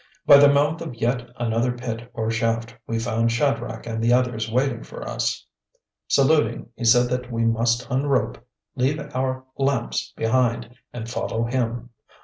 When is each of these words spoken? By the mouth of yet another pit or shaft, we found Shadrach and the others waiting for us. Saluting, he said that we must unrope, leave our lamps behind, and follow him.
By 0.25 0.37
the 0.37 0.51
mouth 0.51 0.81
of 0.81 0.95
yet 0.95 1.27
another 1.37 1.73
pit 1.77 2.09
or 2.15 2.31
shaft, 2.31 2.75
we 2.87 2.97
found 2.97 3.31
Shadrach 3.31 3.85
and 3.85 4.03
the 4.03 4.11
others 4.13 4.49
waiting 4.51 4.81
for 4.81 5.07
us. 5.07 5.45
Saluting, 6.07 6.69
he 6.75 6.85
said 6.85 7.07
that 7.11 7.31
we 7.31 7.45
must 7.45 7.87
unrope, 7.87 8.37
leave 8.75 8.99
our 9.15 9.43
lamps 9.59 10.11
behind, 10.17 10.73
and 10.91 11.07
follow 11.07 11.43
him. 11.43 11.91